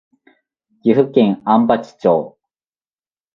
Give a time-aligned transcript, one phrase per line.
[0.81, 2.35] 岐阜県安八町